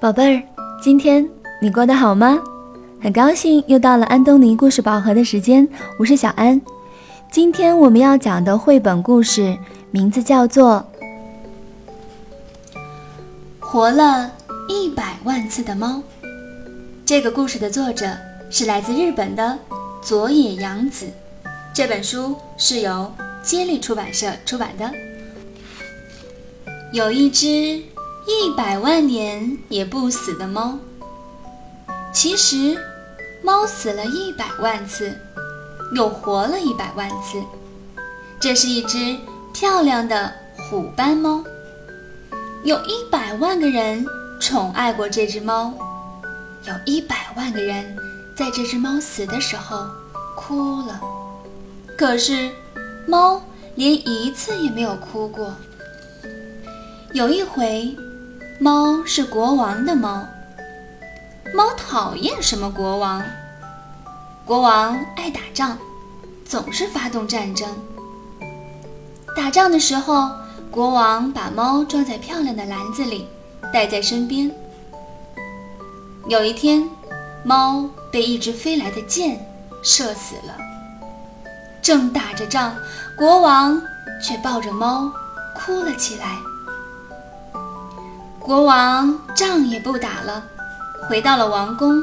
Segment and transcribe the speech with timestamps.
[0.00, 0.42] 宝贝儿，
[0.80, 1.28] 今天
[1.60, 2.38] 你过得好吗？
[3.02, 6.60] 很高兴又到了安东尼故事宝盒的时间，我是小安。
[7.32, 9.58] 今天我们要讲的绘本故事
[9.90, 10.84] 名字叫做
[13.58, 14.30] 《活了
[14.68, 15.96] 一百万次的猫》。
[17.04, 18.06] 这个故事的作者
[18.50, 19.58] 是来自日本的
[20.00, 21.06] 佐野洋子，
[21.74, 23.12] 这本书是由
[23.42, 24.88] 接力出版社出版的。
[26.92, 27.82] 有一只
[28.30, 30.78] 一百万年也不死的猫。
[32.12, 32.76] 其实，
[33.42, 35.18] 猫死了一百万次，
[35.94, 37.42] 又活了一百万次。
[38.38, 39.16] 这是一只
[39.54, 41.42] 漂亮的虎斑猫。
[42.64, 44.04] 有一百万个人
[44.38, 45.72] 宠爱过这只猫，
[46.66, 47.96] 有一百万个人
[48.36, 49.86] 在这只猫死的时候
[50.36, 51.00] 哭了。
[51.96, 52.50] 可是，
[53.06, 53.40] 猫
[53.74, 55.50] 连一次也没有哭过。
[57.14, 57.96] 有一回，
[58.60, 60.26] 猫是国王的猫。
[61.54, 63.22] 猫讨厌什么国王？
[64.44, 65.78] 国王爱打仗，
[66.44, 67.68] 总是发动战争。
[69.36, 70.28] 打仗的时候，
[70.72, 73.28] 国王把猫装在漂亮的篮子里，
[73.72, 74.50] 带在身边。
[76.26, 76.90] 有一天，
[77.44, 79.38] 猫被一只飞来的箭
[79.84, 80.56] 射死了。
[81.80, 82.74] 正打着仗，
[83.16, 83.80] 国王
[84.20, 85.12] 却抱着猫
[85.54, 86.38] 哭了起来。
[88.48, 90.42] 国王仗也不打了，
[91.06, 92.02] 回到了王宫，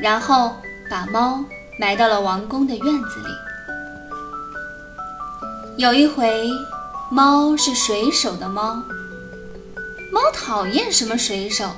[0.00, 0.56] 然后
[0.88, 1.44] 把猫
[1.78, 3.28] 埋到了王宫的院子里。
[5.76, 6.48] 有一回，
[7.10, 8.82] 猫是水手的猫。
[10.10, 11.70] 猫讨厌什么水手？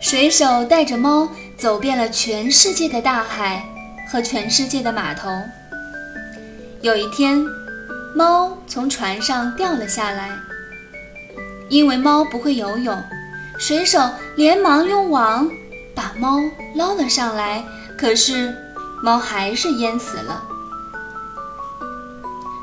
[0.00, 3.64] 水手带着猫走遍了全世界的大海
[4.10, 5.30] 和全世界的码头。
[6.80, 7.46] 有一天，
[8.16, 10.36] 猫从船上掉了下来。
[11.68, 13.02] 因为猫不会游泳，
[13.58, 13.98] 水手
[14.36, 15.50] 连忙用网
[15.94, 16.38] 把猫
[16.74, 17.64] 捞了上来。
[17.96, 18.54] 可是，
[19.02, 20.42] 猫还是淹死了。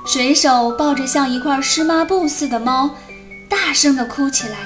[0.05, 2.89] 水手抱着像一块湿抹布似的猫，
[3.49, 4.57] 大声地哭起来。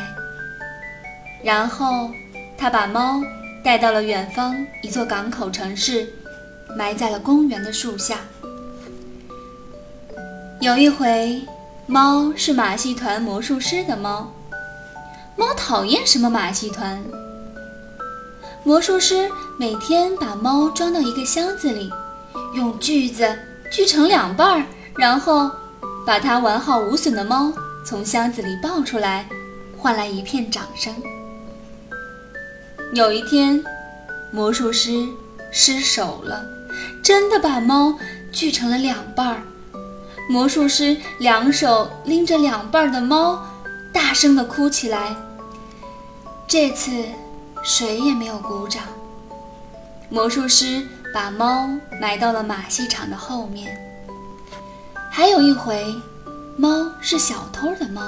[1.43, 2.09] 然后，
[2.57, 3.21] 他把猫
[3.63, 6.07] 带到了远方一座港口城市，
[6.75, 8.17] 埋在了公园的树下。
[10.59, 11.41] 有一回。
[11.87, 14.33] 猫是马戏团魔术师的猫。
[15.37, 17.03] 猫讨厌什么马戏团？
[18.63, 21.91] 魔术师每天把猫装到一个箱子里，
[22.53, 23.37] 用锯子
[23.71, 24.65] 锯成两半儿，
[24.95, 25.51] 然后
[26.05, 27.51] 把它完好无损的猫
[27.85, 29.27] 从箱子里抱出来，
[29.77, 30.95] 换来一片掌声。
[32.93, 33.61] 有一天，
[34.31, 35.05] 魔术师
[35.51, 36.45] 失手了，
[37.03, 37.99] 真的把猫
[38.31, 39.41] 锯成了两半儿。
[40.29, 43.45] 魔术师两手拎着两半的猫，
[43.93, 45.15] 大声地哭起来。
[46.47, 46.91] 这次
[47.63, 48.83] 谁也没有鼓掌。
[50.09, 51.67] 魔术师把猫
[51.99, 53.75] 埋到了马戏场的后面。
[55.11, 55.83] 还有一回，
[56.55, 58.01] 猫是小偷的猫。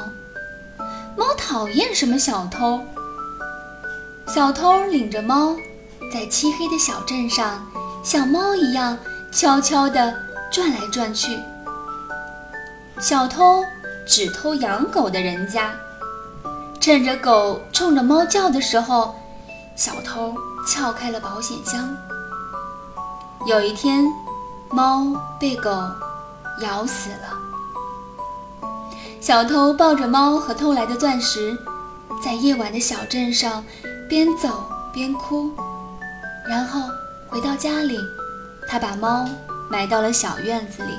[1.15, 2.79] 猫讨厌什么小偷？
[4.27, 5.55] 小偷领着猫，
[6.13, 7.65] 在漆黑的小镇上，
[8.03, 8.97] 像猫一样
[9.31, 10.13] 悄悄地
[10.51, 11.39] 转来转去。
[12.99, 13.63] 小偷
[14.05, 15.73] 只偷养狗的人家，
[16.87, 19.13] 趁着狗冲着猫叫的时候，
[19.75, 20.33] 小偷
[20.65, 21.93] 撬开了保险箱。
[23.45, 24.05] 有一天，
[24.69, 25.05] 猫
[25.37, 25.69] 被狗
[26.61, 27.37] 咬死了。
[29.19, 31.57] 小偷抱着猫和偷来的钻石，
[32.23, 33.61] 在夜晚的小镇上
[34.07, 35.51] 边走边哭，
[36.47, 36.79] 然后
[37.27, 37.99] 回到家里，
[38.65, 39.27] 他把猫
[39.69, 40.93] 埋到了小院子里。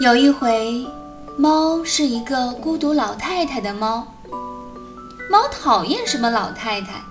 [0.00, 0.86] 有一回，
[1.36, 4.06] 猫是一个孤独老太太的猫。
[5.28, 7.02] 猫讨厌什么老太太？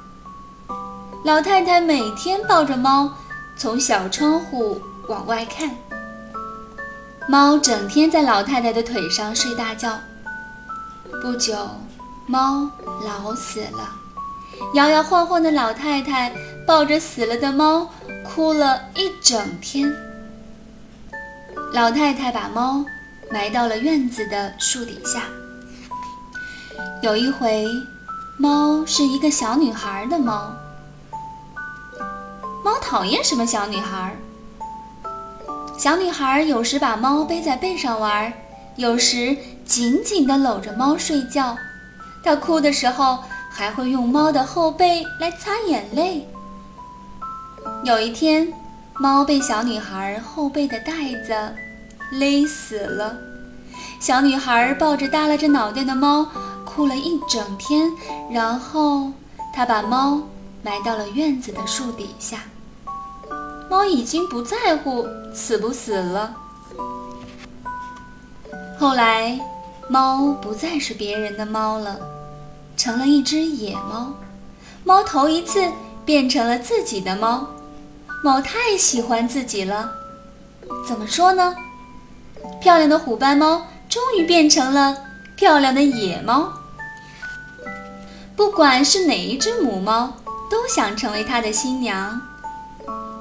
[1.25, 3.11] 老太太每天抱着猫，
[3.57, 5.69] 从小窗户往外看。
[7.27, 9.99] 猫整天在老太太的腿上睡大觉。
[11.21, 11.53] 不久，
[12.25, 12.69] 猫
[13.03, 13.89] 老死了。
[14.73, 16.31] 摇摇晃晃的老太太
[16.65, 17.89] 抱着死了的猫，
[18.23, 19.93] 哭了一整天。
[21.73, 22.85] 老太太把猫
[23.33, 25.23] 埋到了院子的树底下。
[27.01, 27.65] 有一回，
[28.37, 30.53] 猫是一个小女孩的猫。
[32.63, 34.15] 猫讨厌什么小女孩？
[35.79, 38.31] 小女孩有时把猫背在背上玩，
[38.75, 41.57] 有时紧紧地搂着猫睡觉。
[42.23, 43.17] 她哭的时候
[43.49, 46.29] 还会用猫的后背来擦眼泪。
[47.83, 48.53] 有一天，
[48.99, 50.93] 猫被小女孩后背的带
[51.25, 51.33] 子
[52.13, 53.17] 勒死了。
[53.99, 56.27] 小女孩抱着耷拉着脑袋的猫，
[56.65, 57.91] 哭了一整天，
[58.31, 59.11] 然后
[59.53, 60.21] 她把猫
[60.61, 62.43] 埋到了院子的树底下。
[63.69, 66.35] 猫已经不在乎死不死了。
[68.77, 69.39] 后来，
[69.89, 71.97] 猫不再是别人的猫了，
[72.75, 74.13] 成了一只野猫。
[74.83, 75.71] 猫头一次
[76.03, 77.47] 变成了自己的猫。
[78.23, 79.89] 猫太喜欢自己了，
[80.87, 81.55] 怎么说呢？
[82.61, 84.97] 漂亮的虎斑猫终于变成了
[85.35, 86.51] 漂亮的野猫。
[88.35, 90.13] 不管是哪一只母猫，
[90.49, 92.19] 都想成为它的新娘。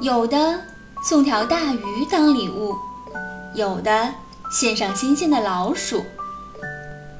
[0.00, 0.58] 有的
[1.04, 2.74] 送条大鱼当礼物，
[3.54, 4.12] 有的
[4.50, 6.04] 献上新鲜的老鼠，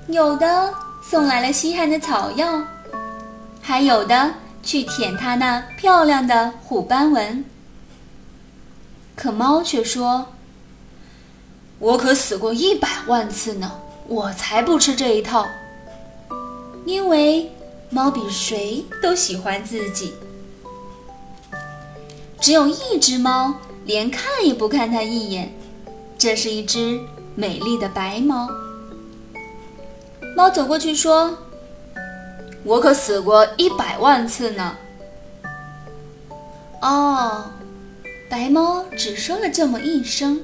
[0.09, 0.73] 有的
[1.03, 2.63] 送来了稀罕的草药，
[3.61, 4.33] 还有的
[4.63, 7.45] 去舔它那漂亮的虎斑纹。
[9.15, 10.27] 可猫却说
[11.83, 15.49] ：“我可死过一百万次呢，我才不吃这一套。
[16.87, 17.51] 因为
[17.91, 20.15] 猫比谁都喜欢自己。
[22.41, 25.53] 只有一只猫连看也不看它一眼，
[26.17, 27.01] 这是一只
[27.35, 28.49] 美丽的白猫。
[30.37, 31.37] 猫走过去说
[32.63, 34.77] ：‘我可死过一百万次呢。’
[36.81, 37.47] 哦。”
[38.31, 40.41] 白猫只说了这么一声，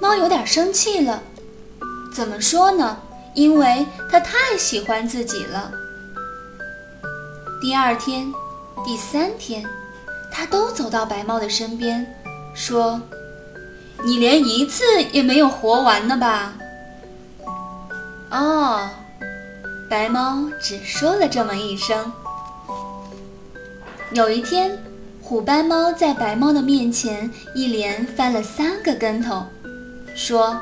[0.00, 1.22] 猫有点生气了。
[2.12, 2.96] 怎么说呢？
[3.34, 5.70] 因为它太喜欢自己了。
[7.60, 8.32] 第二天、
[8.84, 9.64] 第三天，
[10.32, 12.04] 它都走到白猫的身边，
[12.54, 13.00] 说
[14.02, 14.82] ：“你连一次
[15.12, 16.54] 也没有活完呢吧？”
[18.32, 18.88] 哦，
[19.88, 22.12] 白猫只说了这么一声。
[24.12, 24.76] 有一天。
[25.22, 29.46] 虎斑猫在白猫的面前一连翻了三个跟头，
[30.22, 30.60] 说：“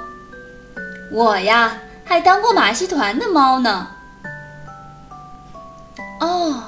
[1.10, 3.88] 我呀，还当过马戏团的猫呢。”
[6.22, 6.62] 哦，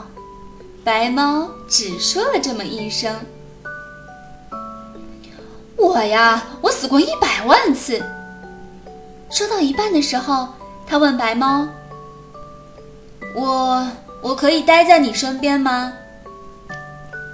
[0.82, 3.14] 白猫只说了这么一声。
[5.76, 8.02] 我呀，我死过一百万次。
[9.30, 10.48] 说到一半的时候，
[10.84, 11.68] 他问白猫
[13.36, 13.86] ：“我
[14.20, 15.92] 我可以待在你身边吗？”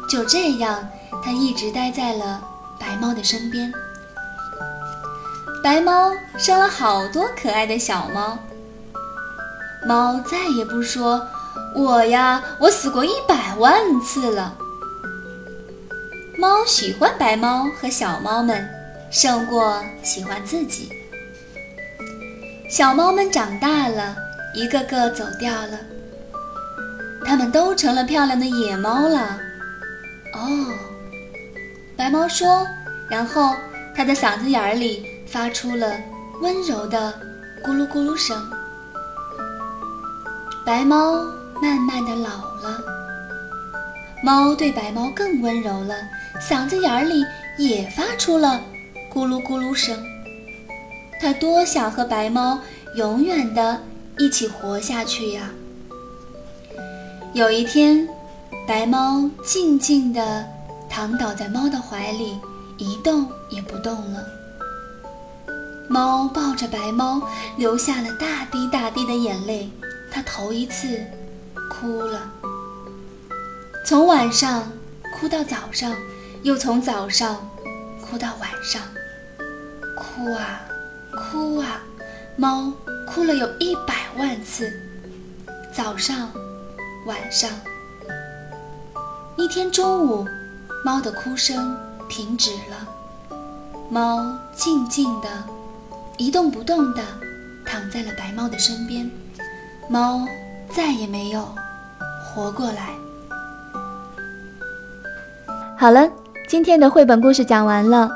[0.09, 0.89] 就这样，
[1.23, 2.41] 它一直待在了
[2.79, 3.71] 白猫的身边。
[5.63, 8.37] 白猫生了好多可爱的小猫。
[9.85, 11.27] 猫再也不说
[11.75, 14.55] ：“我呀，我死过一百万次了。”
[16.37, 18.67] 猫喜欢白猫和小猫们，
[19.11, 20.89] 胜过喜欢自己。
[22.69, 24.15] 小猫们长大了，
[24.55, 25.79] 一个个走掉了。
[27.25, 29.37] 它们都成了漂亮的野猫了。
[30.33, 30.73] 哦，
[32.01, 32.65] 白猫说，
[33.07, 33.55] 然后
[33.93, 35.93] 它的嗓子眼儿里发出了
[36.41, 37.13] 温柔的
[37.63, 38.43] 咕噜咕噜声。
[40.65, 41.23] 白猫
[41.61, 42.79] 慢慢的老了，
[44.23, 45.95] 猫对白猫更温柔了，
[46.41, 47.23] 嗓子眼儿里
[47.59, 48.59] 也发出了
[49.13, 49.95] 咕噜咕噜声。
[51.21, 52.59] 它多想和白猫
[52.95, 53.79] 永远的
[54.17, 55.51] 一起活下去呀！
[57.33, 58.09] 有一天，
[58.67, 60.43] 白猫静静地
[60.91, 62.37] 躺倒在猫的怀里，
[62.77, 64.27] 一动也不动了。
[65.87, 67.21] 猫抱着白猫，
[67.57, 69.71] 流下了大滴大滴的眼泪。
[70.11, 70.99] 它头一次
[71.69, 72.29] 哭了，
[73.85, 74.69] 从晚上
[75.17, 75.95] 哭到早上，
[76.43, 77.49] 又从早上
[78.01, 78.81] 哭到晚上，
[79.95, 80.59] 哭啊
[81.15, 81.81] 哭啊，
[82.35, 82.69] 猫
[83.07, 84.69] 哭了有一百万次。
[85.71, 86.29] 早上。
[87.07, 87.49] 晚上，
[89.35, 90.27] 一天中午，
[90.83, 91.77] 猫的哭声
[92.09, 93.37] 停止了。
[93.89, 95.27] 猫静静地
[96.17, 97.01] 一动不动地
[97.65, 99.09] 躺在了白猫的身边。
[99.89, 100.25] 猫
[100.69, 101.47] 再也没有
[102.23, 102.89] 活过来。
[105.77, 106.09] 好了，
[106.47, 108.09] 今天的绘本故事讲完了。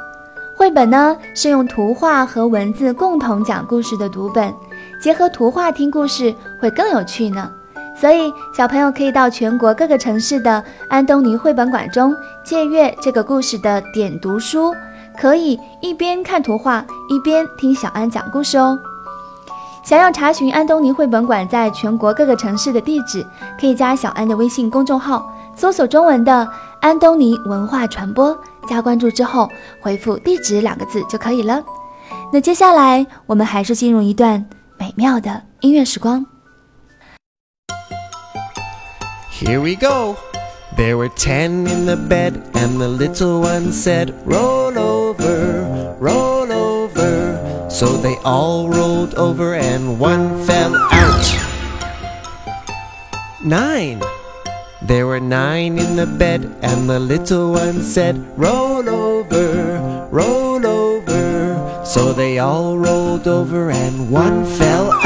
[0.57, 4.53] 绘本呢是用图画和文字共同讲故事的读本，
[5.01, 7.51] 结合图画听故事会更有趣呢。
[7.99, 14.75] 所以，小朋友可以到全国各个城市的安东尼绘本馆中借阅这个故事的点读书，
[15.17, 18.77] 可以一边看图画一边听小安讲故事哦。
[19.83, 23.25] 想要查询安东尼绘本馆在全国各个城市的地址，
[23.59, 26.47] 可以加小安的微信公众号，搜索中文的
[26.81, 28.37] “安东尼文化传播”，
[28.67, 29.49] 加关注之后
[29.79, 31.63] 回复“地址”两个字就可以了。
[32.33, 34.45] 那接下来，我们还是进入一段
[34.77, 36.25] 美妙的音乐时光。
[39.35, 40.17] Here we go.
[40.77, 47.67] There were ten in the bed, and the little one said, Roll over, roll over.
[47.69, 51.25] So they all rolled over and one fell out.
[53.43, 54.01] Nine.
[54.81, 61.83] There were nine in the bed, and the little one said, Roll over, roll over.
[61.85, 65.04] So they all rolled over, and one fell out.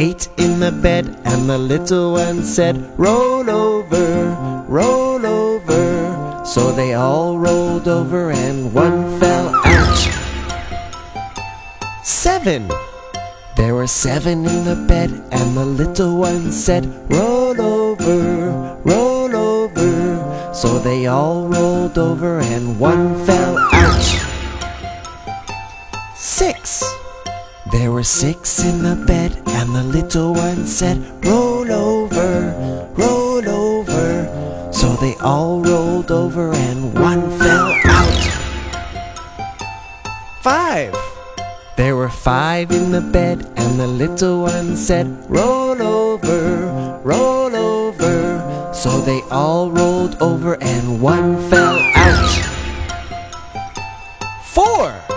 [0.00, 6.42] Eight in the bed, and the little one said, Roll over, roll over.
[6.42, 9.98] So they all rolled over, and one fell out.
[12.02, 12.70] Seven.
[13.58, 20.54] There were seven in the bed, and the little one said, Roll over, roll over.
[20.54, 23.69] So they all rolled over, and one fell out.
[27.72, 34.70] There were six in the bed, and the little one said, Roll over, roll over.
[34.72, 38.22] So they all rolled over, and one fell out.
[40.42, 40.96] Five.
[41.76, 48.72] There were five in the bed, and the little one said, Roll over, roll over.
[48.74, 52.30] So they all rolled over, and one fell out.
[54.42, 55.09] Four.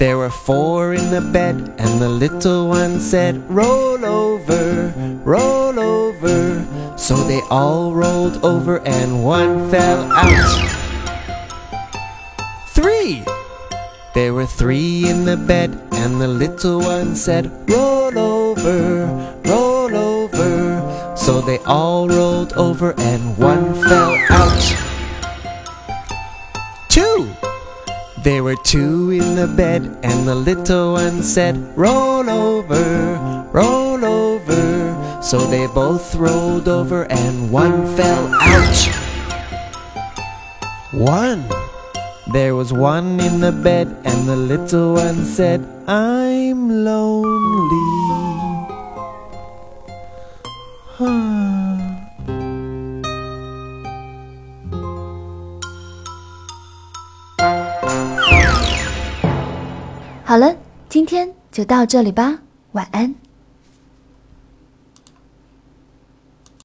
[0.00, 4.94] There were four in the bed, and the little one said, Roll over,
[5.26, 6.96] roll over.
[6.96, 10.70] So they all rolled over, and one fell out.
[12.68, 13.22] Three.
[14.14, 21.14] There were three in the bed, and the little one said, Roll over, roll over.
[21.14, 24.76] So they all rolled over, and one fell out.
[26.88, 27.29] Two.
[28.22, 35.22] There were two in the bed, and the little one said, Roll over, roll over.
[35.22, 38.76] So they both rolled over, and one fell out.
[40.92, 41.48] One.
[42.30, 48.10] There was one in the bed, and the little one said, I'm lonely.
[60.30, 60.54] 好了，
[60.88, 62.38] 今天就到这里吧，
[62.70, 63.12] 晚安。